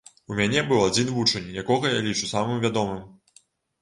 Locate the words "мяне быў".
0.37-0.79